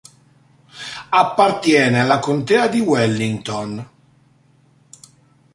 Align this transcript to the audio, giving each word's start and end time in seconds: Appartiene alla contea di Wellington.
Appartiene 1.09 1.99
alla 1.99 2.17
contea 2.17 2.65
di 2.67 2.79
Wellington. 2.79 3.89